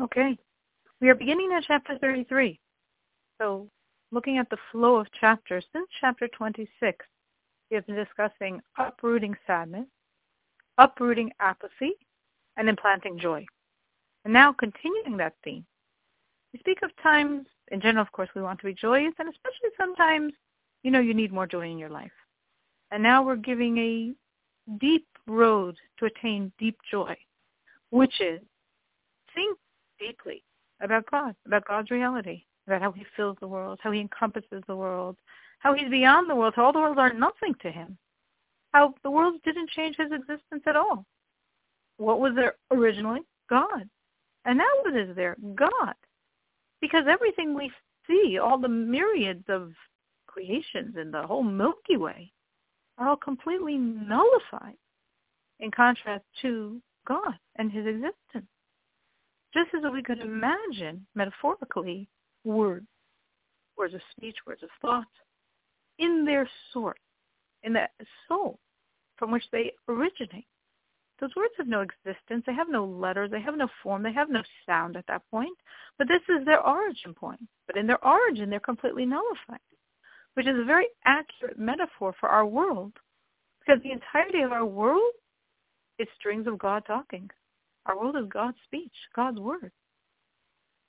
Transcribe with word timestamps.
Okay. 0.00 0.36
We 1.00 1.08
are 1.08 1.14
beginning 1.14 1.52
at 1.56 1.64
chapter 1.66 1.98
33. 1.98 2.58
So 3.40 3.68
looking 4.10 4.38
at 4.38 4.48
the 4.50 4.56
flow 4.72 4.96
of 4.96 5.06
chapters, 5.20 5.64
since 5.72 5.88
chapter 6.00 6.28
26, 6.28 7.04
we 7.70 7.74
have 7.74 7.86
been 7.86 7.96
discussing 7.96 8.60
uprooting 8.78 9.36
sadness, 9.46 9.86
uprooting 10.78 11.30
apathy, 11.40 11.92
and 12.56 12.68
implanting 12.68 13.18
joy. 13.18 13.44
And 14.24 14.32
now 14.32 14.52
continuing 14.52 15.16
that 15.18 15.34
theme, 15.44 15.64
we 16.52 16.60
speak 16.60 16.78
of 16.82 16.90
times, 17.02 17.46
in 17.72 17.80
general, 17.80 18.02
of 18.02 18.12
course, 18.12 18.28
we 18.34 18.42
want 18.42 18.60
to 18.60 18.66
be 18.66 18.74
joyous, 18.74 19.14
and 19.18 19.28
especially 19.28 19.70
sometimes, 19.76 20.32
you 20.82 20.90
know, 20.90 21.00
you 21.00 21.14
need 21.14 21.32
more 21.32 21.46
joy 21.46 21.68
in 21.70 21.78
your 21.78 21.90
life. 21.90 22.12
And 22.90 23.02
now 23.02 23.22
we're 23.22 23.36
giving 23.36 23.78
a 23.78 24.12
deep 24.78 25.06
road 25.26 25.76
to 25.98 26.06
attain 26.06 26.52
deep 26.58 26.78
joy, 26.90 27.16
which 27.90 28.20
is 28.20 28.40
think 29.34 29.58
deeply 30.04 30.42
about 30.80 31.10
God, 31.10 31.34
about 31.46 31.66
God's 31.66 31.90
reality, 31.90 32.44
about 32.66 32.82
how 32.82 32.92
he 32.92 33.04
fills 33.16 33.36
the 33.40 33.48
world, 33.48 33.78
how 33.82 33.90
he 33.90 34.00
encompasses 34.00 34.62
the 34.66 34.76
world, 34.76 35.16
how 35.58 35.74
he's 35.74 35.88
beyond 35.90 36.28
the 36.28 36.34
world, 36.34 36.54
how 36.56 36.66
all 36.66 36.72
the 36.72 36.78
worlds 36.78 36.98
are 36.98 37.12
nothing 37.12 37.54
to 37.62 37.70
him, 37.70 37.96
how 38.72 38.94
the 39.02 39.10
world 39.10 39.40
didn't 39.44 39.70
change 39.70 39.96
his 39.96 40.12
existence 40.12 40.62
at 40.66 40.76
all. 40.76 41.04
What 41.96 42.20
was 42.20 42.32
there 42.34 42.56
originally? 42.70 43.20
God. 43.48 43.88
And 44.44 44.58
now 44.58 44.64
what 44.82 44.96
is 44.96 45.14
there? 45.16 45.36
God. 45.54 45.94
Because 46.80 47.04
everything 47.08 47.54
we 47.54 47.70
see, 48.06 48.38
all 48.38 48.58
the 48.58 48.68
myriads 48.68 49.44
of 49.48 49.72
creations 50.26 50.96
in 51.00 51.10
the 51.10 51.22
whole 51.22 51.42
Milky 51.42 51.96
Way, 51.96 52.30
are 52.98 53.08
all 53.08 53.16
completely 53.16 53.76
nullified 53.76 54.76
in 55.60 55.70
contrast 55.70 56.24
to 56.42 56.80
God 57.06 57.34
and 57.56 57.72
his 57.72 57.86
existence. 57.86 58.50
Just 59.54 59.70
as 59.74 59.90
we 59.92 60.02
could 60.02 60.20
imagine, 60.20 61.06
metaphorically, 61.14 62.08
words, 62.42 62.86
words 63.78 63.94
of 63.94 64.00
speech, 64.16 64.36
words 64.46 64.62
of 64.64 64.68
thought, 64.82 65.06
in 65.98 66.24
their 66.24 66.48
source, 66.72 66.98
in 67.62 67.72
the 67.72 67.88
soul 68.28 68.58
from 69.16 69.30
which 69.30 69.44
they 69.52 69.72
originate. 69.88 70.46
Those 71.20 71.30
words 71.36 71.54
have 71.56 71.68
no 71.68 71.82
existence. 71.82 72.42
They 72.44 72.54
have 72.54 72.68
no 72.68 72.84
letters. 72.84 73.30
They 73.30 73.40
have 73.40 73.56
no 73.56 73.68
form. 73.82 74.02
They 74.02 74.12
have 74.12 74.28
no 74.28 74.42
sound 74.66 74.96
at 74.96 75.06
that 75.06 75.22
point. 75.30 75.56
But 75.96 76.08
this 76.08 76.22
is 76.28 76.44
their 76.44 76.60
origin 76.60 77.14
point. 77.14 77.40
But 77.68 77.76
in 77.76 77.86
their 77.86 78.04
origin, 78.04 78.50
they're 78.50 78.58
completely 78.58 79.06
nullified, 79.06 79.60
which 80.34 80.48
is 80.48 80.58
a 80.58 80.64
very 80.64 80.88
accurate 81.04 81.58
metaphor 81.58 82.14
for 82.18 82.28
our 82.28 82.44
world 82.44 82.92
because 83.60 83.80
the 83.82 83.92
entirety 83.92 84.40
of 84.40 84.50
our 84.50 84.66
world 84.66 85.12
is 86.00 86.08
strings 86.18 86.48
of 86.48 86.58
God 86.58 86.82
talking. 86.86 87.30
Our 87.86 87.98
world 87.98 88.16
is 88.16 88.26
God's 88.28 88.56
speech, 88.64 88.92
God's 89.14 89.38
word. 89.38 89.72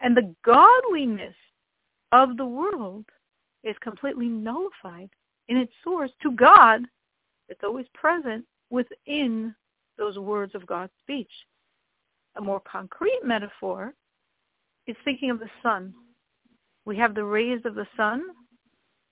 And 0.00 0.16
the 0.16 0.34
godliness 0.44 1.34
of 2.12 2.36
the 2.36 2.46
world 2.46 3.06
is 3.64 3.76
completely 3.82 4.26
nullified 4.26 5.10
in 5.48 5.56
its 5.56 5.72
source 5.82 6.10
to 6.22 6.30
God. 6.32 6.82
It's 7.48 7.64
always 7.64 7.86
present 7.94 8.44
within 8.70 9.54
those 9.98 10.18
words 10.18 10.54
of 10.54 10.66
God's 10.66 10.92
speech. 11.02 11.30
A 12.36 12.40
more 12.40 12.60
concrete 12.60 13.20
metaphor 13.24 13.94
is 14.86 14.96
thinking 15.04 15.30
of 15.30 15.40
the 15.40 15.50
sun. 15.62 15.94
We 16.84 16.96
have 16.98 17.14
the 17.14 17.24
rays 17.24 17.60
of 17.64 17.74
the 17.74 17.86
sun 17.96 18.22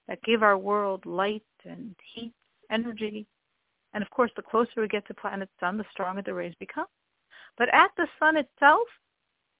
that 0.06 0.22
give 0.22 0.42
our 0.42 0.58
world 0.58 1.06
light 1.06 1.42
and 1.64 1.96
heat, 2.14 2.32
energy. 2.70 3.26
And 3.94 4.02
of 4.02 4.10
course, 4.10 4.30
the 4.36 4.42
closer 4.42 4.80
we 4.80 4.88
get 4.88 5.06
to 5.06 5.14
planet 5.14 5.48
sun, 5.58 5.78
the 5.78 5.84
stronger 5.90 6.22
the 6.22 6.34
rays 6.34 6.54
become. 6.60 6.86
But 7.56 7.72
at 7.72 7.90
the 7.96 8.06
sun 8.18 8.36
itself, 8.36 8.88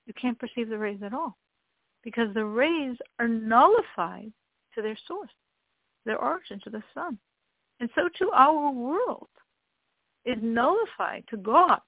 you 0.06 0.14
can't 0.20 0.39
perceive 0.39 0.69
the 0.69 0.78
rays 0.78 1.00
at 1.03 1.14
all 1.14 1.37
because 2.03 2.33
the 2.34 2.45
rays 2.45 2.97
are 3.19 3.28
nullified 3.28 4.33
to 4.75 4.83
their 4.83 4.98
source, 5.06 5.31
their 6.05 6.19
origin 6.19 6.61
to 6.64 6.70
the 6.70 6.83
sun. 6.92 7.19
And 7.80 7.89
so 7.95 8.08
too 8.19 8.30
our 8.35 8.70
world 8.70 9.29
is 10.24 10.36
nullified 10.42 11.24
to 11.30 11.36
God 11.36 11.80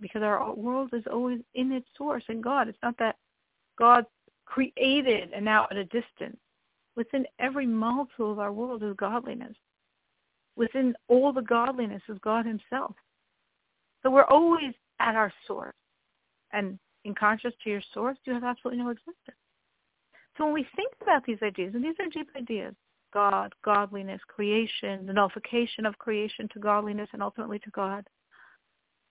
because 0.00 0.22
our 0.22 0.52
world 0.54 0.90
is 0.92 1.04
always 1.10 1.40
in 1.54 1.72
its 1.72 1.86
source 1.96 2.24
in 2.28 2.40
God. 2.40 2.68
It's 2.68 2.78
not 2.82 2.98
that 2.98 3.16
God 3.78 4.04
created 4.44 5.30
and 5.34 5.44
now 5.44 5.66
at 5.70 5.76
a 5.76 5.84
distance. 5.84 6.38
Within 6.96 7.24
every 7.38 7.66
molecule 7.66 8.32
of 8.32 8.38
our 8.38 8.52
world 8.52 8.82
is 8.82 8.94
godliness. 8.96 9.56
Within 10.56 10.94
all 11.08 11.32
the 11.32 11.42
godliness 11.42 12.02
is 12.08 12.18
God 12.22 12.44
himself. 12.44 12.94
So 14.02 14.10
we're 14.10 14.24
always 14.24 14.74
at 15.02 15.14
our 15.14 15.32
source. 15.46 15.74
And 16.52 16.78
in 17.04 17.14
contrast 17.14 17.56
to 17.64 17.70
your 17.70 17.82
source, 17.92 18.16
you 18.24 18.32
have 18.32 18.44
absolutely 18.44 18.82
no 18.82 18.90
existence. 18.90 19.36
So 20.36 20.44
when 20.44 20.54
we 20.54 20.66
think 20.76 20.92
about 21.02 21.24
these 21.26 21.42
ideas, 21.42 21.74
and 21.74 21.84
these 21.84 21.96
are 22.00 22.08
deep 22.08 22.28
ideas, 22.36 22.74
God, 23.12 23.54
godliness, 23.64 24.20
creation, 24.28 25.04
the 25.06 25.12
nullification 25.12 25.84
of 25.84 25.98
creation 25.98 26.48
to 26.52 26.60
godliness 26.60 27.08
and 27.12 27.22
ultimately 27.22 27.58
to 27.58 27.70
God, 27.70 28.06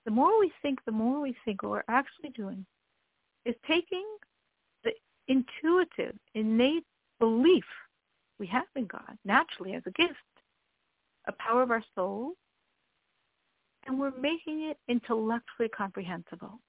the 0.05 0.11
more 0.11 0.39
we 0.39 0.51
think, 0.61 0.79
the 0.85 0.91
more 0.91 1.21
we 1.21 1.35
think 1.45 1.61
what 1.61 1.71
we're 1.71 1.83
actually 1.87 2.29
doing 2.29 2.65
is 3.45 3.55
taking 3.67 4.05
the 4.83 4.91
intuitive, 5.27 6.15
innate 6.33 6.85
belief 7.19 7.65
we 8.39 8.47
have 8.47 8.65
in 8.75 8.87
God 8.87 9.17
naturally 9.23 9.73
as 9.73 9.83
a 9.85 9.91
gift, 9.91 10.15
a 11.27 11.33
power 11.33 11.61
of 11.61 11.69
our 11.69 11.83
soul, 11.93 12.33
and 13.87 13.99
we're 13.99 14.17
making 14.19 14.69
it 14.69 14.77
intellectually 14.87 15.69
comprehensible. 15.69 16.59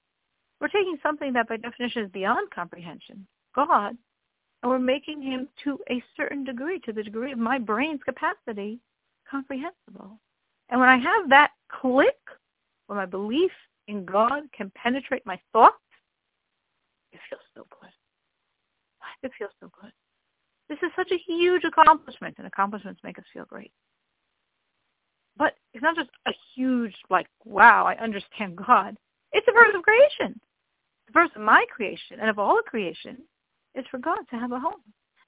We're 0.59 0.67
taking 0.69 0.97
something 1.03 1.33
that 1.33 1.47
by 1.47 1.57
definition 1.57 2.03
is 2.03 2.11
beyond 2.11 2.49
comprehension, 2.51 3.27
God, 3.55 3.97
and 4.61 4.69
we're 4.69 4.79
making 4.79 5.21
him 5.21 5.49
to 5.63 5.77
a 5.89 6.01
certain 6.15 6.43
degree, 6.43 6.79
to 6.79 6.93
the 6.93 7.03
degree 7.03 7.31
of 7.31 7.37
my 7.37 7.59
brain's 7.59 8.01
capacity, 8.03 8.79
comprehensible. 9.29 10.19
And 10.69 10.79
when 10.79 10.89
I 10.89 10.97
have 10.97 11.29
that 11.29 11.51
click, 11.69 12.17
where 12.87 12.97
my 12.97 13.05
belief 13.05 13.51
in 13.87 14.05
God 14.05 14.43
can 14.55 14.71
penetrate 14.75 15.25
my 15.25 15.39
thoughts, 15.51 15.75
it 17.11 17.19
feels 17.29 17.41
so 17.55 17.67
good. 17.79 17.89
It 19.21 19.31
feels 19.37 19.51
so 19.59 19.69
good. 19.81 19.91
This 20.69 20.79
is 20.81 20.91
such 20.95 21.11
a 21.11 21.17
huge 21.27 21.63
accomplishment, 21.63 22.35
and 22.37 22.47
accomplishments 22.47 23.01
make 23.03 23.19
us 23.19 23.25
feel 23.33 23.45
great. 23.45 23.71
Not 25.83 25.97
just 25.97 26.11
a 26.27 26.31
huge, 26.55 26.95
like, 27.09 27.27
wow, 27.43 27.85
I 27.85 28.01
understand 28.01 28.55
God. 28.55 28.95
It's 29.33 29.45
the 29.45 29.51
verse 29.51 29.75
of 29.75 29.83
creation. 29.83 30.39
The 31.07 31.11
verse 31.11 31.29
of 31.35 31.41
my 31.41 31.65
creation 31.69 32.21
and 32.21 32.29
of 32.29 32.39
all 32.39 32.57
of 32.57 32.63
creation 32.63 33.17
is 33.75 33.83
for 33.91 33.97
God 33.97 34.19
to 34.29 34.37
have 34.37 34.53
a 34.53 34.59
home. 34.59 34.81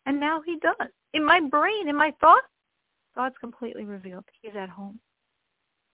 And 0.05 0.17
now 0.17 0.41
he 0.45 0.57
does. 0.59 0.87
In 1.13 1.25
my 1.25 1.41
brain, 1.41 1.89
in 1.89 1.95
my 1.97 2.13
thoughts, 2.21 2.47
God's 3.17 3.35
completely 3.41 3.83
revealed. 3.83 4.23
He's 4.41 4.55
at 4.57 4.69
home. 4.69 4.97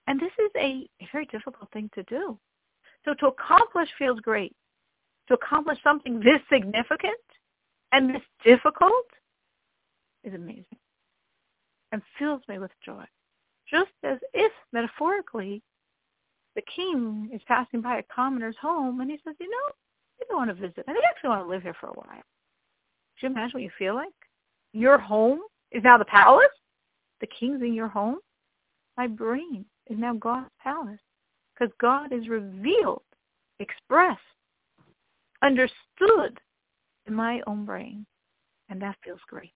And 0.05 0.19
this 0.19 0.31
is 0.37 0.51
a, 0.55 0.87
a 1.01 1.07
very 1.11 1.25
difficult 1.25 1.71
thing 1.71 1.89
to 1.95 2.03
do. 2.03 2.37
So 3.03 3.15
to 3.15 3.27
accomplish 3.27 3.89
feels 3.97 4.19
great. 4.19 4.55
To 5.29 5.33
accomplish 5.33 5.79
something 5.83 6.19
this 6.19 6.41
significant 6.53 7.17
and 7.93 8.13
this 8.13 8.21
difficult 8.45 9.07
is 10.23 10.35
amazing 10.35 10.65
and 11.91 12.03
fills 12.19 12.41
me 12.47 12.59
with 12.59 12.71
joy 12.85 13.05
just 13.71 13.91
as 14.03 14.17
if, 14.33 14.51
metaphorically, 14.73 15.61
the 16.55 16.61
king 16.75 17.29
is 17.33 17.41
passing 17.47 17.81
by 17.81 17.97
a 17.99 18.03
commoner's 18.13 18.57
home 18.61 18.99
and 18.99 19.09
he 19.09 19.17
says, 19.25 19.35
you 19.39 19.49
know, 19.49 19.73
I 20.21 20.25
don't 20.27 20.37
want 20.37 20.49
to 20.49 20.55
visit. 20.55 20.83
I 20.87 20.91
actually 21.09 21.29
want 21.29 21.43
to 21.43 21.49
live 21.49 21.63
here 21.63 21.75
for 21.79 21.87
a 21.87 21.93
while. 21.93 22.21
Can 23.19 23.29
you 23.29 23.29
imagine 23.29 23.51
what 23.53 23.63
you 23.63 23.71
feel 23.77 23.95
like? 23.95 24.09
Your 24.73 24.97
home 24.97 25.39
is 25.71 25.83
now 25.83 25.97
the 25.97 26.05
palace. 26.05 26.45
The 27.21 27.27
king's 27.27 27.61
in 27.61 27.73
your 27.73 27.87
home. 27.87 28.17
My 28.97 29.07
brain 29.07 29.65
is 29.87 29.97
now 29.97 30.13
God's 30.15 30.49
palace 30.61 30.99
because 31.53 31.73
God 31.79 32.11
is 32.11 32.27
revealed, 32.27 33.03
expressed, 33.59 34.19
understood 35.43 36.39
in 37.07 37.13
my 37.13 37.41
own 37.47 37.65
brain. 37.65 38.05
And 38.69 38.81
that 38.81 38.95
feels 39.03 39.19
great. 39.27 39.53